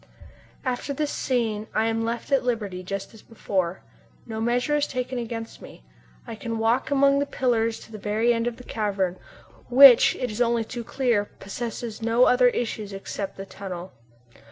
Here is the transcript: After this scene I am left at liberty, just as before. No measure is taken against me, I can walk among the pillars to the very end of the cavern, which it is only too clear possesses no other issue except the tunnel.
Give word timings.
After 0.65 0.95
this 0.95 1.11
scene 1.11 1.67
I 1.75 1.85
am 1.85 2.03
left 2.03 2.31
at 2.31 2.43
liberty, 2.43 2.81
just 2.81 3.13
as 3.13 3.21
before. 3.21 3.83
No 4.25 4.41
measure 4.41 4.75
is 4.75 4.87
taken 4.87 5.19
against 5.19 5.61
me, 5.61 5.83
I 6.25 6.33
can 6.33 6.57
walk 6.57 6.89
among 6.89 7.19
the 7.19 7.27
pillars 7.27 7.79
to 7.81 7.91
the 7.91 7.99
very 7.99 8.33
end 8.33 8.47
of 8.47 8.57
the 8.57 8.63
cavern, 8.63 9.19
which 9.69 10.15
it 10.15 10.31
is 10.31 10.41
only 10.41 10.63
too 10.63 10.83
clear 10.83 11.25
possesses 11.25 12.01
no 12.01 12.23
other 12.23 12.47
issue 12.47 12.87
except 12.91 13.37
the 13.37 13.45
tunnel. 13.45 13.91